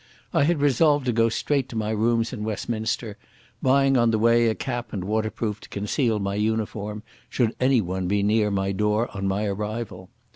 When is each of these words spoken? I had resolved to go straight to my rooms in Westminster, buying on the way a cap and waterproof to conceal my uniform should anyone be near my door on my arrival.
I 0.33 0.45
had 0.45 0.61
resolved 0.63 1.05
to 1.05 1.11
go 1.13 1.29
straight 1.29 1.69
to 1.69 1.75
my 1.75 1.91
rooms 1.91 2.33
in 2.33 2.43
Westminster, 2.43 3.17
buying 3.61 3.97
on 3.97 4.09
the 4.09 4.17
way 4.17 4.47
a 4.47 4.55
cap 4.55 4.93
and 4.93 5.03
waterproof 5.03 5.59
to 5.59 5.69
conceal 5.69 6.17
my 6.17 6.33
uniform 6.33 7.03
should 7.29 7.55
anyone 7.59 8.07
be 8.07 8.23
near 8.23 8.49
my 8.49 8.71
door 8.71 9.15
on 9.15 9.27
my 9.27 9.45
arrival. 9.45 10.09